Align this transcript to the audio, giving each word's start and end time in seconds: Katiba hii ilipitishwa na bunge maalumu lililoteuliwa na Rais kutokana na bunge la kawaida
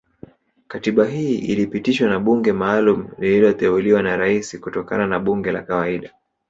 Katiba 0.67 1.05
hii 1.07 1.35
ilipitishwa 1.37 2.09
na 2.09 2.19
bunge 2.19 2.53
maalumu 2.53 3.09
lililoteuliwa 3.17 4.01
na 4.03 4.17
Rais 4.17 4.59
kutokana 4.59 5.07
na 5.07 5.19
bunge 5.19 5.51
la 5.51 5.61
kawaida 5.61 6.13